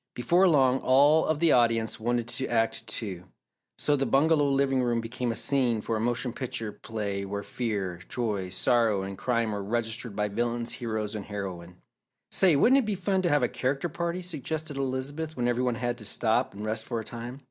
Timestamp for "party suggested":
13.89-14.75